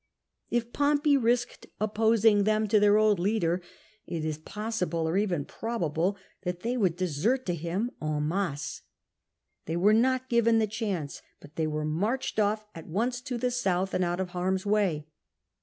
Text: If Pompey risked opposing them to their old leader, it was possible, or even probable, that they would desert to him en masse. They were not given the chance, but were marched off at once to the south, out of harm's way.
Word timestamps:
If 0.49 0.73
Pompey 0.73 1.15
risked 1.15 1.67
opposing 1.79 2.43
them 2.43 2.67
to 2.69 2.79
their 2.79 2.97
old 2.97 3.19
leader, 3.19 3.61
it 4.07 4.25
was 4.25 4.39
possible, 4.39 5.07
or 5.07 5.15
even 5.15 5.45
probable, 5.45 6.17
that 6.41 6.61
they 6.61 6.75
would 6.75 6.95
desert 6.95 7.45
to 7.45 7.53
him 7.53 7.91
en 8.01 8.27
masse. 8.27 8.81
They 9.67 9.75
were 9.77 9.93
not 9.93 10.27
given 10.27 10.57
the 10.57 10.65
chance, 10.65 11.21
but 11.39 11.51
were 11.67 11.85
marched 11.85 12.39
off 12.39 12.65
at 12.73 12.87
once 12.87 13.21
to 13.21 13.37
the 13.37 13.51
south, 13.51 13.93
out 13.93 14.19
of 14.19 14.29
harm's 14.29 14.65
way. 14.65 15.05